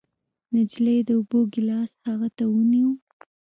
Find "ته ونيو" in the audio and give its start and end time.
2.37-2.91